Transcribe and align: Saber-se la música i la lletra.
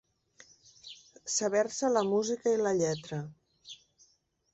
Saber-se 1.33 1.91
la 1.97 2.03
música 2.13 2.53
i 2.57 2.61
la 2.63 2.73
lletra. 2.81 3.21